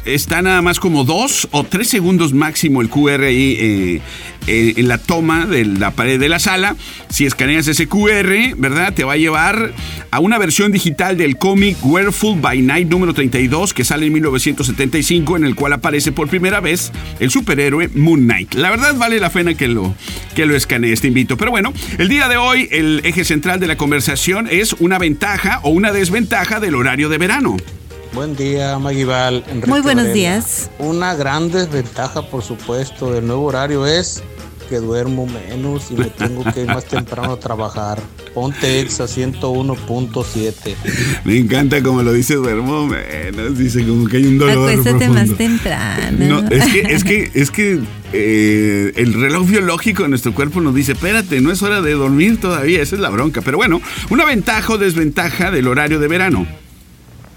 está 0.05 0.41
nada 0.41 0.61
más 0.61 0.79
como 0.79 1.03
dos 1.03 1.47
o 1.51 1.63
tres 1.63 1.89
segundos 1.89 2.33
máximo 2.33 2.81
el 2.81 2.89
QR 2.89 3.23
ahí 3.23 3.57
eh, 3.59 4.01
eh, 4.47 4.73
en 4.77 4.87
la 4.87 4.97
toma 4.97 5.45
de 5.45 5.65
la 5.65 5.91
pared 5.91 6.19
de 6.19 6.29
la 6.29 6.39
sala. 6.39 6.75
Si 7.09 7.25
escaneas 7.25 7.67
ese 7.67 7.87
QR, 7.87 8.55
¿verdad? 8.57 8.93
Te 8.93 9.03
va 9.03 9.13
a 9.13 9.17
llevar 9.17 9.71
a 10.11 10.19
una 10.19 10.37
versión 10.37 10.71
digital 10.71 11.17
del 11.17 11.37
cómic 11.37 11.77
Werewolf 11.83 12.41
by 12.41 12.61
Night 12.61 12.87
número 12.87 13.13
32 13.13 13.73
que 13.73 13.83
sale 13.83 14.05
en 14.05 14.13
1975 14.13 15.37
en 15.37 15.45
el 15.45 15.55
cual 15.55 15.73
aparece 15.73 16.11
por 16.11 16.27
primera 16.27 16.59
vez 16.59 16.91
el 17.19 17.31
superhéroe 17.31 17.89
Moon 17.95 18.21
Knight. 18.21 18.53
La 18.55 18.69
verdad 18.69 18.95
vale 18.95 19.19
la 19.19 19.29
pena 19.29 19.53
que 19.55 19.67
lo, 19.67 19.95
que 20.35 20.45
lo 20.45 20.55
escanees, 20.55 21.01
te 21.01 21.07
invito. 21.07 21.37
Pero 21.37 21.51
bueno, 21.51 21.73
el 21.97 22.09
día 22.09 22.27
de 22.27 22.37
hoy 22.37 22.67
el 22.71 23.01
eje 23.03 23.23
central 23.23 23.59
de 23.59 23.67
la 23.67 23.77
conversación 23.77 24.47
es 24.49 24.73
una 24.73 24.97
ventaja 24.99 25.59
o 25.63 25.69
una 25.69 25.91
desventaja 25.91 26.59
del 26.59 26.75
horario 26.75 27.09
de 27.09 27.17
verano. 27.17 27.57
Buen 28.13 28.35
día. 28.35 28.73
Enrique 28.73 29.67
Muy 29.67 29.81
buenos 29.81 30.05
Varela. 30.05 30.13
días. 30.13 30.69
Una 30.77 31.15
gran 31.15 31.51
desventaja, 31.51 32.21
por 32.21 32.43
supuesto, 32.43 33.11
del 33.11 33.25
nuevo 33.25 33.45
horario 33.45 33.87
es 33.87 34.21
que 34.63 34.77
duermo 34.77 35.27
menos 35.27 35.91
y 35.91 35.95
me 35.95 36.05
tengo 36.05 36.43
que 36.53 36.61
ir 36.61 36.67
más 36.67 36.85
temprano 36.85 37.33
a 37.33 37.39
trabajar. 37.39 37.99
Ponte 38.33 38.79
Exa 38.79 39.05
101.7. 39.05 40.75
Me 41.23 41.37
encanta 41.37 41.81
como 41.83 42.01
lo 42.03 42.13
dice 42.13 42.35
duermo 42.35 42.87
menos, 42.87 43.57
dice 43.57 43.85
como 43.85 44.07
que 44.07 44.17
hay 44.17 44.25
un 44.25 44.37
dolor 44.37 44.69
Acuéstate 44.69 45.09
más 45.09 45.29
profundo. 45.29 45.35
temprano. 45.35 46.41
No, 46.41 46.49
es 46.49 46.65
que, 46.65 46.81
es 46.81 47.03
que, 47.03 47.31
es 47.33 47.51
que 47.51 47.79
eh, 48.13 48.93
el 48.95 49.13
reloj 49.13 49.47
biológico 49.47 50.03
de 50.03 50.09
nuestro 50.09 50.33
cuerpo 50.33 50.61
nos 50.61 50.73
dice, 50.75 50.93
espérate, 50.93 51.41
no 51.41 51.51
es 51.51 51.61
hora 51.61 51.81
de 51.81 51.91
dormir 51.93 52.39
todavía, 52.39 52.81
esa 52.81 52.95
es 52.95 53.01
la 53.01 53.09
bronca. 53.09 53.41
Pero 53.41 53.57
bueno, 53.57 53.81
una 54.09 54.25
ventaja 54.25 54.73
o 54.73 54.77
desventaja 54.77 55.51
del 55.51 55.67
horario 55.67 55.99
de 55.99 56.07
verano. 56.07 56.47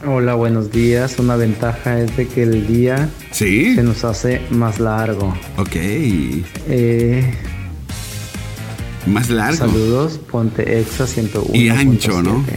Hola, 0.06 0.34
buenos 0.34 0.70
días. 0.70 1.18
Una 1.18 1.36
ventaja 1.36 1.98
es 2.00 2.16
de 2.16 2.26
que 2.28 2.42
el 2.44 2.66
día 2.66 3.08
Sí, 3.32 3.74
se 3.74 3.82
nos 3.82 4.04
hace 4.04 4.40
más 4.50 4.78
largo. 4.78 5.34
ok, 5.56 5.76
Eh, 6.68 7.34
más 9.06 9.30
largo 9.30 9.56
saludos, 9.56 10.18
ponte 10.30 10.80
Exa 10.80 11.06
101. 11.06 11.54
y 11.54 11.68
ancho, 11.68 12.22
¿no? 12.22 12.44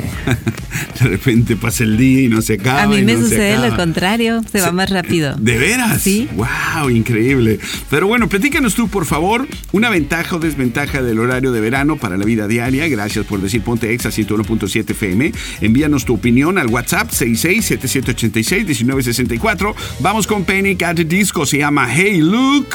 De 0.99 1.07
repente 1.07 1.55
pasa 1.55 1.83
el 1.83 1.97
día 1.97 2.23
y 2.23 2.27
no 2.27 2.41
se 2.41 2.55
acaba. 2.55 2.83
A 2.83 2.87
mí 2.87 3.01
me 3.01 3.13
no 3.13 3.21
sucede 3.21 3.69
lo 3.69 3.75
contrario, 3.75 4.41
se 4.51 4.61
va 4.61 4.71
más 4.71 4.89
rápido. 4.89 5.35
¿De 5.37 5.57
veras? 5.57 6.01
Sí. 6.01 6.27
¡Wow! 6.35 6.89
Increíble. 6.89 7.59
Pero 7.89 8.07
bueno, 8.07 8.27
platícanos 8.27 8.75
tú, 8.75 8.87
por 8.89 9.05
favor, 9.05 9.47
una 9.71 9.89
ventaja 9.89 10.35
o 10.35 10.39
desventaja 10.39 11.01
del 11.01 11.19
horario 11.19 11.51
de 11.51 11.61
verano 11.61 11.97
para 11.97 12.17
la 12.17 12.25
vida 12.25 12.47
diaria. 12.47 12.87
Gracias 12.87 13.25
por 13.25 13.41
decir 13.41 13.61
Ponte 13.61 13.93
Exa 13.93 14.09
101.7 14.09 14.91
FM. 14.91 15.31
Envíanos 15.61 16.05
tu 16.05 16.15
opinión 16.15 16.57
al 16.57 16.67
WhatsApp 16.67 17.09
6677861964. 17.11 19.75
Vamos 19.99 20.27
con 20.27 20.43
Panic 20.43 20.83
at 20.83 20.95
the 20.95 21.05
Disco. 21.05 21.45
Se 21.45 21.57
llama 21.59 21.87
Hey 21.89 22.19
Look, 22.21 22.67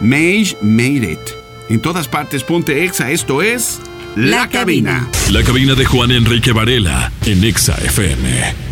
Mage 0.00 0.56
Made 0.62 1.12
It. 1.12 1.35
En 1.68 1.80
todas 1.80 2.08
partes, 2.08 2.44
Ponte 2.44 2.84
Exa. 2.84 3.10
Esto 3.10 3.42
es 3.42 3.80
La, 4.14 4.26
La 4.26 4.48
cabina. 4.48 5.08
Cabina. 5.10 5.30
La 5.32 5.42
cabina 5.42 5.74
de 5.74 5.84
Juan 5.84 6.10
Enrique 6.10 6.52
Varela 6.52 7.10
en 7.24 7.44
Exa 7.44 7.76
FM. 7.84 8.66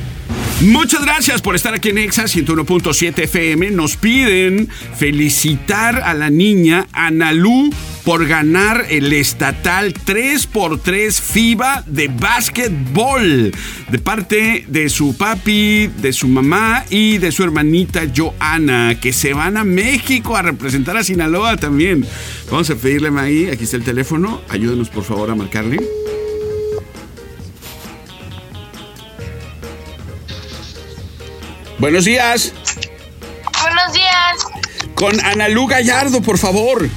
Muchas 0.61 1.03
gracias 1.03 1.43
por 1.43 1.57
estar 1.57 1.75
aquí 1.75 1.89
en 1.89 1.99
Exa 1.99 2.25
101.7 2.25 3.25
FM. 3.25 3.73
Nos 3.73 3.97
piden 3.97 4.69
felicitar 4.97 6.01
a 6.05 6.15
la 6.15 6.31
niña 6.31 6.87
Analú 6.93 7.71
por 8.05 8.27
ganar 8.27 8.87
el 8.91 9.13
estatal 9.13 9.95
3x3 9.95 11.21
FIBA 11.21 11.85
de 11.87 12.09
básquetbol 12.09 13.53
de 13.89 13.99
parte 13.99 14.65
de 14.69 14.91
su 14.91 15.17
papi, 15.17 15.87
de 15.87 16.13
su 16.13 16.29
mamá 16.29 16.85
y 16.91 17.19
de 17.19 17.33
su 17.33 17.43
hermanita 17.43 18.03
Joana, 18.15 19.01
que 19.01 19.13
se 19.13 19.33
van 19.33 19.57
a 19.57 19.65
México 19.65 20.37
a 20.37 20.43
representar 20.43 20.97
a 20.99 21.05
Sinaloa 21.05 21.57
también. 21.57 22.07
Vamos 22.51 22.69
a 22.69 22.75
pedirle 22.75 23.11
ahí, 23.19 23.49
aquí 23.49 23.65
está 23.65 23.79
el 23.79 23.85
teléfono, 23.85 24.43
ayúdenos 24.51 24.91
por 24.91 25.05
favor 25.05 25.31
a 25.31 25.35
marcarle. 25.35 25.79
Buenos 31.79 32.05
días. 32.05 32.53
Buenos 33.63 33.93
días. 33.93 34.95
Con 34.95 35.21
Analú 35.25 35.67
Gallardo, 35.67 36.23
por 36.23 36.39
favor. 36.39 36.89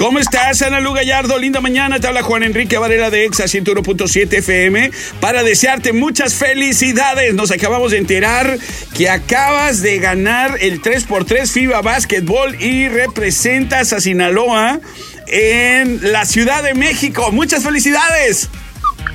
¿Cómo 0.00 0.18
estás, 0.18 0.62
Analú 0.62 0.94
Gallardo? 0.94 1.36
Linda 1.36 1.60
mañana. 1.60 2.00
Te 2.00 2.06
habla 2.06 2.22
Juan 2.22 2.42
Enrique 2.42 2.78
Varela 2.78 3.10
de 3.10 3.26
Exa 3.26 3.44
101.7 3.44 4.38
FM 4.38 4.90
para 5.20 5.42
desearte 5.42 5.92
muchas 5.92 6.32
felicidades. 6.32 7.34
Nos 7.34 7.50
acabamos 7.50 7.90
de 7.90 7.98
enterar 7.98 8.58
que 8.96 9.10
acabas 9.10 9.82
de 9.82 9.98
ganar 9.98 10.56
el 10.58 10.80
3x3 10.80 11.52
FIBA 11.52 11.82
Básquetbol 11.82 12.54
y 12.62 12.88
representas 12.88 13.92
a 13.92 14.00
Sinaloa 14.00 14.80
en 15.26 16.12
la 16.12 16.24
Ciudad 16.24 16.62
de 16.62 16.72
México. 16.72 17.30
Muchas 17.30 17.62
felicidades. 17.62 18.48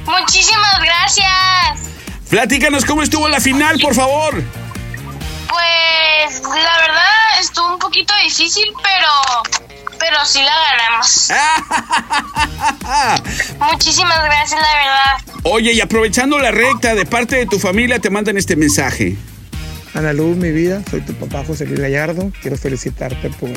Muchísimas 0.05 0.79
gracias. 0.83 1.89
Platícanos 2.29 2.85
cómo 2.85 3.01
estuvo 3.01 3.27
la 3.27 3.39
final, 3.39 3.79
por 3.79 3.95
favor. 3.95 4.35
Pues 5.49 6.43
la 6.43 6.77
verdad 6.77 7.39
estuvo 7.41 7.73
un 7.73 7.79
poquito 7.79 8.13
difícil, 8.23 8.65
pero 8.83 9.74
pero 9.99 10.17
sí 10.25 10.39
la 10.43 10.53
ganamos. 10.71 11.29
Muchísimas 13.71 14.23
gracias, 14.23 14.61
la 14.61 14.75
verdad. 14.75 15.41
Oye, 15.43 15.73
y 15.73 15.81
aprovechando 15.81 16.39
la 16.39 16.51
recta 16.51 16.95
de 16.95 17.05
parte 17.05 17.35
de 17.35 17.45
tu 17.45 17.59
familia, 17.59 17.99
te 17.99 18.09
mandan 18.09 18.37
este 18.37 18.55
mensaje. 18.55 19.17
Ana 19.93 20.11
Luz, 20.11 20.35
mi 20.35 20.51
vida, 20.51 20.81
soy 20.89 21.01
tu 21.01 21.13
papá 21.13 21.43
José 21.45 21.65
Luis 21.65 21.79
Gallardo. 21.79 22.31
Quiero 22.41 22.57
felicitarte 22.57 23.29
por 23.29 23.51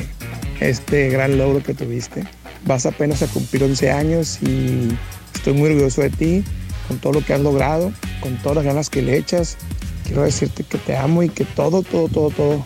este 0.60 1.08
gran 1.08 1.36
logro 1.36 1.62
que 1.62 1.74
tuviste. 1.74 2.24
Vas 2.64 2.86
apenas 2.86 3.22
a 3.22 3.26
cumplir 3.26 3.64
11 3.64 3.90
años 3.90 4.38
y 4.42 4.88
estoy 5.34 5.54
muy 5.54 5.70
orgulloso 5.70 6.02
de 6.02 6.10
ti, 6.10 6.44
con 6.86 6.98
todo 6.98 7.14
lo 7.14 7.24
que 7.24 7.34
has 7.34 7.40
logrado, 7.40 7.92
con 8.20 8.36
todas 8.38 8.56
las 8.56 8.64
ganas 8.64 8.90
que 8.90 9.02
le 9.02 9.16
echas. 9.16 9.56
Quiero 10.04 10.22
decirte 10.22 10.64
que 10.64 10.78
te 10.78 10.96
amo 10.96 11.22
y 11.22 11.28
que 11.28 11.44
todo, 11.44 11.82
todo, 11.82 12.08
todo, 12.08 12.30
todo 12.30 12.64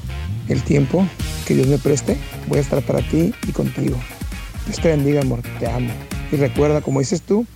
el 0.48 0.62
tiempo 0.62 1.06
que 1.46 1.54
Dios 1.54 1.66
me 1.66 1.78
preste, 1.78 2.18
voy 2.46 2.58
a 2.58 2.60
estar 2.62 2.82
para 2.82 3.00
ti 3.00 3.34
y 3.46 3.52
contigo. 3.52 3.98
Dios 4.66 4.80
te 4.80 4.88
bendiga, 4.88 5.20
amor, 5.20 5.40
te 5.58 5.66
amo. 5.70 5.92
Y 6.30 6.36
recuerda, 6.36 6.80
como 6.80 7.00
dices 7.00 7.22
tú, 7.22 7.46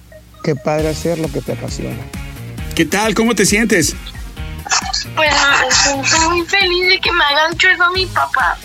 qué 0.42 0.54
padre 0.54 0.88
hacer 0.88 1.18
lo 1.18 1.28
que 1.28 1.40
te 1.40 1.52
apasiona. 1.52 2.02
¿Qué 2.74 2.84
tal? 2.84 3.14
¿Cómo 3.14 3.34
te 3.34 3.46
sientes? 3.46 3.94
Pues 5.14 5.30
me 5.30 5.74
siento 5.74 6.30
muy 6.30 6.44
feliz 6.46 6.88
de 6.88 7.00
que 7.00 7.12
me 7.12 7.24
hagan 7.24 7.52
hecho 7.54 7.68
eso 7.68 7.84
a 7.84 7.90
mi 7.92 8.06
papá. 8.06 8.58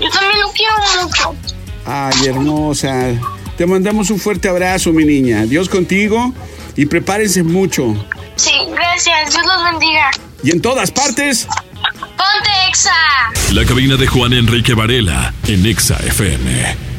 Yo 0.00 0.08
también 0.10 0.40
lo 0.40 0.50
quiero 0.52 0.74
mucho. 1.02 1.36
Ay, 1.84 2.26
hermosa. 2.26 3.12
Te 3.56 3.66
mandamos 3.66 4.10
un 4.10 4.18
fuerte 4.18 4.48
abrazo, 4.48 4.92
mi 4.92 5.04
niña. 5.04 5.44
Dios 5.44 5.68
contigo 5.68 6.32
y 6.76 6.86
prepárense 6.86 7.42
mucho. 7.42 7.94
Sí, 8.36 8.52
gracias. 8.70 9.30
Dios 9.34 9.46
los 9.46 9.64
bendiga. 9.64 10.10
Y 10.42 10.50
en 10.50 10.62
todas 10.62 10.90
partes, 10.90 11.46
¡Ponte 12.20 12.50
La 13.52 13.64
cabina 13.64 13.96
de 13.96 14.06
Juan 14.06 14.32
Enrique 14.32 14.74
Varela 14.74 15.34
en 15.48 15.66
Exa 15.66 15.96
FM. 16.06 16.89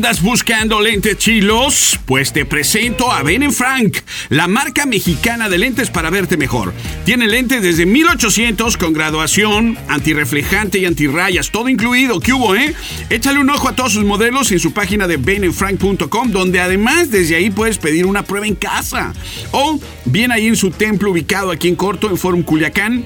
¿Andas 0.00 0.22
buscando 0.22 0.80
lentes 0.80 1.18
chilos? 1.18 2.00
Pues 2.06 2.32
te 2.32 2.46
presento 2.46 3.12
a 3.12 3.22
Ben 3.22 3.52
Frank, 3.52 3.98
la 4.30 4.48
marca 4.48 4.86
mexicana 4.86 5.50
de 5.50 5.58
lentes 5.58 5.90
para 5.90 6.08
verte 6.08 6.38
mejor. 6.38 6.72
Tiene 7.04 7.28
lentes 7.28 7.62
desde 7.62 7.84
1800 7.84 8.78
con 8.78 8.94
graduación, 8.94 9.76
antirreflejante 9.88 10.78
y 10.78 10.86
antirrayas, 10.86 11.50
todo 11.50 11.68
incluido. 11.68 12.18
¿Qué 12.18 12.32
hubo, 12.32 12.56
eh? 12.56 12.74
Échale 13.10 13.40
un 13.40 13.50
ojo 13.50 13.68
a 13.68 13.76
todos 13.76 13.92
sus 13.92 14.04
modelos 14.04 14.50
en 14.52 14.58
su 14.58 14.72
página 14.72 15.06
de 15.06 15.18
benenfrank.com, 15.18 16.30
donde 16.30 16.60
además 16.60 17.10
desde 17.10 17.36
ahí 17.36 17.50
puedes 17.50 17.76
pedir 17.76 18.06
una 18.06 18.22
prueba 18.22 18.46
en 18.46 18.54
casa. 18.54 19.12
O 19.50 19.78
bien 20.06 20.32
ahí 20.32 20.46
en 20.46 20.56
su 20.56 20.70
templo 20.70 21.10
ubicado 21.10 21.50
aquí 21.50 21.68
en 21.68 21.76
Corto, 21.76 22.08
en 22.08 22.16
Forum 22.16 22.42
Culiacán. 22.42 23.04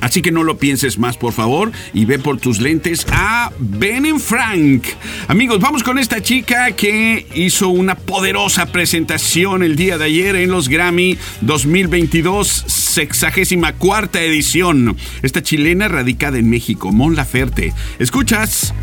Así 0.00 0.22
que 0.22 0.30
no 0.30 0.44
lo 0.44 0.58
pienses 0.58 0.98
más, 0.98 1.16
por 1.16 1.32
favor, 1.32 1.72
y 1.92 2.04
ve 2.04 2.18
por 2.18 2.38
tus 2.38 2.60
lentes 2.60 3.06
a 3.10 3.50
Ben 3.58 4.20
Frank. 4.20 4.84
Amigos, 5.26 5.60
vamos 5.60 5.82
con 5.82 5.98
esta 5.98 6.22
chica 6.22 6.72
que 6.72 7.26
hizo 7.34 7.68
una 7.68 7.94
poderosa 7.96 8.66
presentación 8.66 9.62
el 9.62 9.76
día 9.76 9.98
de 9.98 10.04
ayer 10.04 10.36
en 10.36 10.50
los 10.50 10.68
Grammy 10.68 11.18
2022, 11.40 12.48
sexagésima 12.66 13.72
cuarta 13.74 14.22
edición. 14.22 14.96
Esta 15.22 15.42
chilena 15.42 15.88
radicada 15.88 16.38
en 16.38 16.48
México, 16.48 16.92
Mon 16.92 17.16
Laferte. 17.16 17.74
Escuchas 17.98 18.74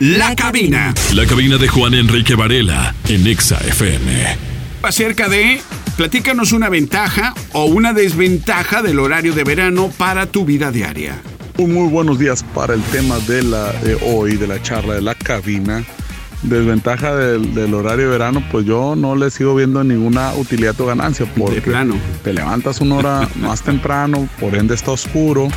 La, 0.00 0.30
La 0.30 0.36
cabina. 0.36 0.94
La 1.14 1.26
cabina 1.26 1.58
de 1.58 1.68
Juan 1.68 1.94
Enrique 1.94 2.34
Varela 2.34 2.94
en 3.08 3.26
Exa 3.26 3.58
FM. 3.58 4.36
Acerca 4.82 5.28
de 5.28 5.60
platícanos 5.96 6.52
una 6.52 6.68
ventaja 6.68 7.34
o 7.52 7.64
una 7.66 7.92
desventaja 7.92 8.82
del 8.82 8.98
horario 8.98 9.34
de 9.34 9.44
verano 9.44 9.90
para 9.98 10.26
tu 10.26 10.44
vida 10.44 10.70
diaria. 10.72 11.20
Muy 11.58 11.88
buenos 11.88 12.18
días 12.18 12.44
para 12.54 12.74
el 12.74 12.82
tema 12.84 13.18
de, 13.20 13.42
la, 13.42 13.72
de 13.72 13.96
hoy, 14.06 14.36
de 14.36 14.46
la 14.46 14.60
charla 14.62 14.94
de 14.94 15.02
la 15.02 15.14
cabina. 15.14 15.84
Desventaja 16.42 17.14
del, 17.14 17.54
del 17.54 17.72
horario 17.74 18.06
de 18.06 18.10
verano, 18.10 18.42
pues 18.50 18.66
yo 18.66 18.96
no 18.96 19.14
le 19.14 19.30
sigo 19.30 19.54
viendo 19.54 19.84
ninguna 19.84 20.34
utilidad 20.34 20.80
o 20.80 20.86
ganancia. 20.86 21.26
Porque 21.36 21.60
plano. 21.60 21.94
te 22.24 22.32
levantas 22.32 22.80
una 22.80 22.96
hora 22.96 23.28
más 23.36 23.62
temprano, 23.62 24.28
por 24.40 24.54
ende 24.54 24.74
está 24.74 24.90
oscuro, 24.90 25.48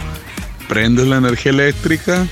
prendes 0.68 1.08
la 1.08 1.18
energía 1.18 1.54
eléctrica 1.54 2.28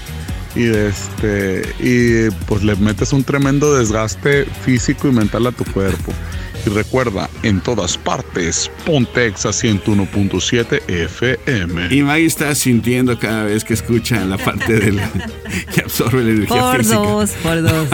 y 0.55 0.65
este 0.65 1.63
y 1.79 2.29
pues 2.45 2.63
le 2.63 2.75
metes 2.75 3.11
un 3.11 3.23
tremendo 3.23 3.73
desgaste 3.73 4.45
físico 4.45 5.07
y 5.07 5.11
mental 5.11 5.47
a 5.47 5.51
tu 5.51 5.65
cuerpo. 5.65 6.13
Y 6.65 6.69
recuerda, 6.69 7.29
en 7.43 7.59
todas 7.61 7.97
partes, 7.97 8.71
Pontex 8.85 9.45
a 9.45 9.49
101.7 9.49 10.81
FM. 10.87 11.93
Y 11.93 12.01
Maggie 12.03 12.25
está 12.25 12.55
sintiendo 12.55 13.19
cada 13.19 13.43
vez 13.43 13.63
que 13.65 13.73
escucha 13.73 14.23
la 14.23 14.37
parte 14.37 14.79
del 14.79 15.01
que 15.73 15.81
absorbe 15.81 16.23
la 16.23 16.29
energía 16.31 16.61
Por 16.61 16.77
física. 16.77 16.97
dos, 16.97 17.31
por 17.43 17.61
dos. 17.61 17.87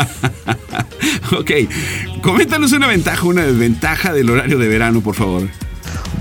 ok, 1.40 1.52
coméntanos 2.22 2.72
una 2.74 2.88
ventaja, 2.88 3.26
una 3.26 3.44
desventaja 3.46 4.14
del 4.14 4.30
horario 4.30 4.60
de 4.60 4.68
verano, 4.68 5.02
por 5.02 5.16
favor. 5.16 5.48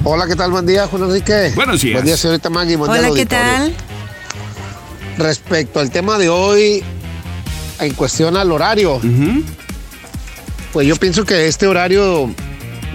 Hola, 0.05 0.27
¿qué 0.27 0.37
tal? 0.37 0.51
Buen 0.51 0.65
día, 0.65 0.87
Juan 0.87 1.03
Enrique. 1.03 1.53
Buenos 1.55 1.83
días. 1.83 1.95
Buen 1.95 2.07
día, 2.07 2.17
señorita 2.17 2.49
Maggie. 2.49 2.77
Buen 2.77 2.93
día, 2.93 3.01
Hola, 3.03 3.15
¿qué 3.15 3.27
tal? 3.27 3.75
Respecto 5.19 5.81
al 5.81 5.91
tema 5.91 6.17
de 6.17 6.29
hoy, 6.31 6.83
en 7.81 7.93
cuestión 7.95 8.37
al 8.37 8.51
horario, 8.53 9.01
pues 10.79 10.87
yo 10.87 10.95
pienso 10.95 11.25
que 11.25 11.49
este 11.49 11.67
horario 11.67 12.33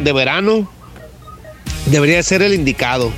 de 0.01 0.13
verano 0.13 0.71
debería 1.87 2.23
ser 2.23 2.41
el 2.41 2.53
indicado, 2.53 3.11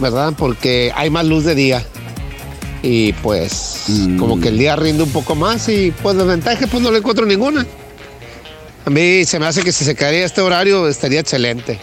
¿verdad? 0.00 0.32
Porque 0.36 0.90
hay 0.96 1.08
más 1.08 1.24
luz 1.24 1.44
de 1.44 1.54
día. 1.54 1.86
Y 2.82 3.12
pues, 3.12 3.84
como 4.18 4.40
que 4.40 4.48
el 4.48 4.58
día 4.58 4.74
rinde 4.74 5.04
un 5.04 5.12
poco 5.12 5.36
más 5.36 5.68
y 5.68 5.92
pues 6.02 6.16
desventaja, 6.16 6.66
pues 6.66 6.82
no 6.82 6.90
le 6.90 6.98
encuentro 6.98 7.26
ninguna. 7.26 7.64
A 8.84 8.90
mí 8.90 9.24
se 9.24 9.38
me 9.38 9.46
hace 9.46 9.62
que 9.62 9.70
si 9.70 9.84
se 9.84 9.94
quedaría 9.94 10.24
este 10.24 10.40
horario 10.40 10.88
estaría 10.88 11.20
excelente. 11.20 11.78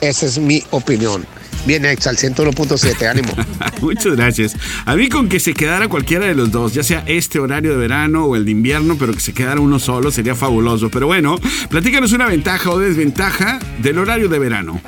Esa 0.00 0.26
es 0.26 0.38
mi 0.38 0.62
opinión. 0.70 1.26
Bien 1.68 1.84
hecha, 1.84 2.08
al 2.08 2.16
101.7, 2.16 3.06
ánimo. 3.10 3.28
Muchas 3.82 4.16
gracias. 4.16 4.56
A 4.86 4.96
mí 4.96 5.08
con 5.10 5.28
que 5.28 5.38
se 5.38 5.52
quedara 5.52 5.86
cualquiera 5.86 6.26
de 6.26 6.34
los 6.34 6.50
dos, 6.50 6.72
ya 6.72 6.82
sea 6.82 7.04
este 7.06 7.38
horario 7.38 7.72
de 7.72 7.76
verano 7.76 8.24
o 8.24 8.36
el 8.36 8.46
de 8.46 8.52
invierno, 8.52 8.96
pero 8.98 9.12
que 9.12 9.20
se 9.20 9.34
quedara 9.34 9.60
uno 9.60 9.78
solo, 9.78 10.10
sería 10.10 10.34
fabuloso. 10.34 10.88
Pero 10.90 11.06
bueno, 11.06 11.38
platícanos 11.68 12.12
una 12.12 12.26
ventaja 12.26 12.70
o 12.70 12.78
desventaja 12.78 13.58
del 13.82 13.98
horario 13.98 14.28
de 14.30 14.38
verano. 14.38 14.80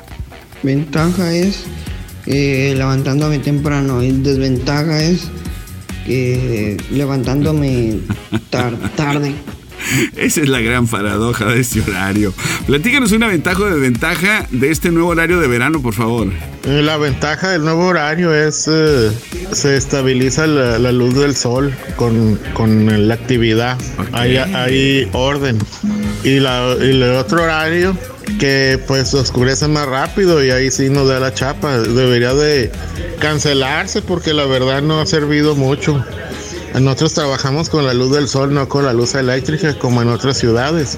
Ventaja 0.63 1.31
es 1.31 1.65
eh, 2.25 2.73
levantándome 2.75 3.37
temprano 3.37 4.01
y 4.01 4.11
desventaja 4.13 5.03
es 5.03 5.27
que 6.07 6.77
levantándome 6.89 7.99
tar- 8.49 8.75
tarde. 8.95 9.33
Esa 10.15 10.41
es 10.41 10.49
la 10.49 10.59
gran 10.61 10.87
paradoja 10.87 11.45
de 11.45 11.59
este 11.59 11.81
horario. 11.81 12.33
Platícanos 12.67 13.11
una 13.11 13.27
ventaja 13.27 13.61
o 13.61 13.65
desventaja 13.65 14.47
de 14.51 14.71
este 14.71 14.91
nuevo 14.91 15.09
horario 15.09 15.39
de 15.39 15.47
verano, 15.47 15.81
por 15.81 15.93
favor. 15.93 16.27
Eh, 16.65 16.81
La 16.83 16.97
ventaja 16.97 17.49
del 17.49 17.63
nuevo 17.63 17.85
horario 17.87 18.33
es 18.33 18.67
eh, 18.71 19.11
se 19.51 19.77
estabiliza 19.77 20.47
la, 20.47 20.79
la 20.79 20.91
luz 20.91 21.15
del 21.15 21.35
sol 21.35 21.73
con, 21.95 22.39
con 22.53 23.07
la 23.07 23.13
actividad. 23.13 23.77
Hay, 24.11 24.37
hay 24.37 25.09
orden. 25.13 25.57
Y, 26.23 26.39
la, 26.39 26.75
y 26.79 26.91
el 26.91 27.03
otro 27.15 27.43
horario 27.43 27.97
que 28.39 28.79
pues 28.87 29.13
oscurece 29.13 29.67
más 29.67 29.87
rápido 29.87 30.43
y 30.43 30.51
ahí 30.51 30.69
sí 30.71 30.89
nos 30.89 31.07
da 31.07 31.19
la 31.19 31.33
chapa. 31.33 31.79
Debería 31.79 32.33
de 32.33 32.71
cancelarse 33.19 34.01
porque 34.01 34.33
la 34.33 34.45
verdad 34.45 34.81
no 34.81 34.99
ha 35.01 35.05
servido 35.05 35.55
mucho. 35.55 36.03
Nosotros 36.79 37.13
trabajamos 37.13 37.69
con 37.69 37.85
la 37.85 37.93
luz 37.93 38.11
del 38.11 38.27
sol, 38.27 38.53
no 38.53 38.67
con 38.67 38.85
la 38.85 38.93
luz 38.93 39.15
eléctrica 39.15 39.77
como 39.77 40.01
en 40.01 40.07
otras 40.09 40.37
ciudades. 40.37 40.97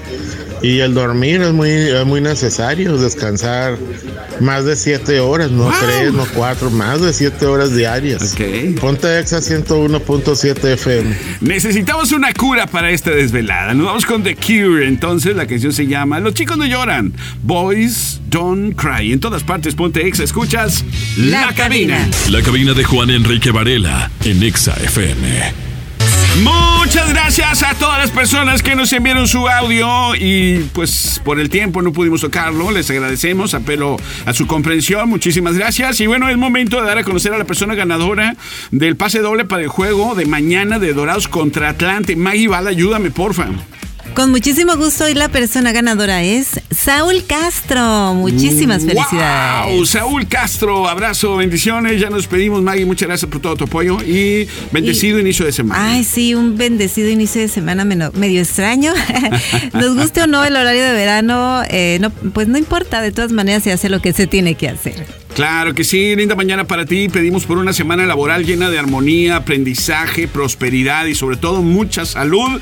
Y 0.62 0.80
el 0.80 0.94
dormir 0.94 1.42
es 1.42 1.52
muy, 1.52 1.70
es 1.70 2.06
muy 2.06 2.20
necesario, 2.20 2.96
descansar 2.96 3.76
más 4.40 4.64
de 4.64 4.76
siete 4.76 5.20
horas, 5.20 5.50
no 5.50 5.70
tres, 5.80 6.12
no 6.12 6.26
cuatro, 6.34 6.70
más 6.70 7.00
de 7.00 7.12
siete 7.12 7.46
horas 7.46 7.74
diarias. 7.74 8.34
Ponte 8.80 9.18
Exa 9.18 9.38
101.7 9.38 10.64
FM. 10.72 11.16
Necesitamos 11.40 12.12
una 12.12 12.32
cura 12.32 12.66
para 12.66 12.90
esta 12.90 13.10
desvelada. 13.10 13.74
Nos 13.74 13.86
vamos 13.86 14.06
con 14.06 14.22
The 14.22 14.36
Cure. 14.36 14.88
Entonces 14.88 15.36
la 15.36 15.46
canción 15.46 15.72
se 15.72 15.86
llama 15.86 16.20
Los 16.20 16.34
chicos 16.34 16.56
no 16.56 16.64
lloran. 16.64 17.12
Boys 17.42 18.20
don't 18.28 18.74
cry. 18.74 19.12
En 19.12 19.20
todas 19.20 19.44
partes, 19.44 19.74
ponte 19.74 20.06
exa. 20.06 20.24
Escuchas 20.24 20.84
La, 21.16 21.52
cabina. 21.54 22.08
La 22.30 22.42
cabina 22.42 22.72
de 22.72 22.84
Juan 22.84 23.10
Enrique 23.10 23.50
Varela 23.50 24.10
en 24.24 24.42
Exa 24.42 24.74
FM. 24.82 25.63
Muchas 26.42 27.10
gracias 27.10 27.62
a 27.62 27.74
todas 27.74 27.98
las 27.98 28.10
personas 28.10 28.60
que 28.60 28.74
nos 28.74 28.92
enviaron 28.92 29.28
su 29.28 29.48
audio 29.48 30.16
y 30.16 30.68
pues 30.72 31.20
por 31.24 31.38
el 31.38 31.48
tiempo 31.48 31.80
no 31.80 31.92
pudimos 31.92 32.22
tocarlo. 32.22 32.72
Les 32.72 32.90
agradecemos, 32.90 33.54
apelo 33.54 33.96
a 34.26 34.32
su 34.32 34.46
comprensión. 34.46 35.08
Muchísimas 35.08 35.56
gracias. 35.56 36.00
Y 36.00 36.08
bueno, 36.08 36.28
es 36.28 36.36
momento 36.36 36.80
de 36.80 36.86
dar 36.88 36.98
a 36.98 37.04
conocer 37.04 37.32
a 37.32 37.38
la 37.38 37.44
persona 37.44 37.74
ganadora 37.76 38.36
del 38.72 38.96
pase 38.96 39.20
doble 39.20 39.44
para 39.44 39.62
el 39.62 39.68
juego 39.68 40.16
de 40.16 40.26
mañana 40.26 40.80
de 40.80 40.92
Dorados 40.92 41.28
contra 41.28 41.68
Atlante. 41.68 42.16
Maggie 42.16 42.48
Val, 42.48 42.66
ayúdame, 42.66 43.12
porfa. 43.12 43.46
Con 44.14 44.30
muchísimo 44.30 44.76
gusto 44.76 45.08
y 45.08 45.14
la 45.14 45.28
persona 45.28 45.72
ganadora 45.72 46.22
es 46.22 46.60
Saúl 46.70 47.24
Castro. 47.26 48.14
Muchísimas 48.14 48.84
felicidades. 48.84 49.74
¡Wow! 49.74 49.86
Saúl 49.86 50.28
Castro, 50.28 50.88
abrazo, 50.88 51.36
bendiciones. 51.36 52.00
Ya 52.00 52.10
nos 52.10 52.28
pedimos, 52.28 52.62
Maggie. 52.62 52.86
Muchas 52.86 53.08
gracias 53.08 53.28
por 53.28 53.40
todo 53.40 53.56
tu 53.56 53.64
apoyo 53.64 53.98
y 54.02 54.46
bendecido 54.70 55.18
inicio 55.18 55.44
de 55.44 55.50
semana. 55.50 55.90
Ay, 55.90 56.04
sí, 56.04 56.32
un 56.36 56.56
bendecido 56.56 57.08
inicio 57.08 57.40
de 57.40 57.48
semana 57.48 57.84
medio 57.84 58.40
extraño. 58.40 58.92
Nos 59.72 59.96
guste 59.96 60.22
o 60.22 60.28
no 60.28 60.44
el 60.44 60.54
horario 60.54 60.84
de 60.84 60.92
verano, 60.92 61.62
eh, 61.68 61.98
no, 62.00 62.10
pues 62.10 62.46
no 62.46 62.56
importa, 62.56 63.02
de 63.02 63.10
todas 63.10 63.32
maneras 63.32 63.64
se 63.64 63.72
hace 63.72 63.88
lo 63.88 64.00
que 64.00 64.12
se 64.12 64.28
tiene 64.28 64.54
que 64.54 64.68
hacer. 64.68 65.06
Claro 65.34 65.74
que 65.74 65.82
sí, 65.82 66.14
linda 66.14 66.36
mañana 66.36 66.64
para 66.64 66.86
ti. 66.86 67.08
Pedimos 67.08 67.46
por 67.46 67.58
una 67.58 67.72
semana 67.72 68.06
laboral 68.06 68.46
llena 68.46 68.70
de 68.70 68.78
armonía, 68.78 69.34
aprendizaje, 69.34 70.28
prosperidad 70.28 71.06
y 71.06 71.16
sobre 71.16 71.36
todo 71.36 71.62
mucha 71.62 72.06
salud 72.06 72.60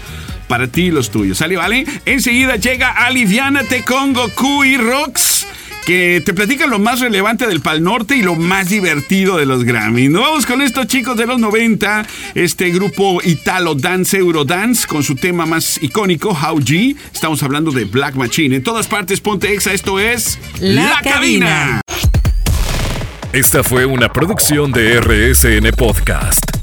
para 0.53 0.67
ti 0.67 0.83
y 0.83 0.91
los 0.91 1.11
tuyos. 1.11 1.39
¿Sale, 1.39 1.57
vale? 1.57 1.87
Enseguida 2.05 2.57
llega 2.57 2.91
Aliviánate 2.91 3.85
con 3.85 4.13
Goku 4.13 4.65
y 4.65 4.77
Rox. 4.77 5.47
Que 5.87 6.23
te 6.23 6.35
platican 6.35 6.69
lo 6.69 6.79
más 6.79 7.01
relevante 7.01 7.47
del 7.47 7.63
Pal 7.63 7.83
Norte 7.83 8.17
y 8.17 8.23
lo 8.23 8.35
más 8.35 8.69
divertido 8.69 9.39
de 9.39 9.47
los 9.47 9.65
Grammy. 9.65 10.11
Nos 10.11 10.21
vamos 10.21 10.45
con 10.45 10.61
estos 10.61 10.89
chicos 10.89 11.17
de 11.17 11.25
los 11.25 11.41
90, 11.41 12.07
este 12.35 12.69
grupo 12.69 13.23
Italo 13.25 13.75
Dance 13.75 14.19
Eurodance, 14.19 14.87
con 14.87 15.03
su 15.03 15.15
tema 15.15 15.47
más 15.47 15.83
icónico, 15.83 16.33
How 16.33 16.61
G. 16.61 16.97
Estamos 17.15 17.43
hablando 17.43 17.71
de 17.71 17.87
Black 17.87 18.15
Machine. 18.15 18.57
En 18.57 18.63
todas 18.63 18.87
partes, 18.87 19.23
ponte 19.23 19.55
exa. 19.55 19.73
Esto 19.73 19.99
es 19.99 20.39
La 20.61 21.01
Cabina. 21.03 21.81
Esta 23.33 23.65
fue 23.65 23.87
una 23.87 24.13
producción 24.13 24.71
de 24.71 25.01
RSN 25.01 25.71
Podcast. 25.75 26.62